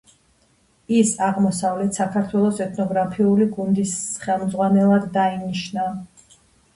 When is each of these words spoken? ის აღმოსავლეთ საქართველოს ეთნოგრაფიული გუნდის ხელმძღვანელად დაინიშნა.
ის 0.99 1.09
აღმოსავლეთ 1.25 1.99
საქართველოს 1.99 2.61
ეთნოგრაფიული 2.65 3.47
გუნდის 3.57 3.93
ხელმძღვანელად 4.23 5.05
დაინიშნა. 5.19 5.85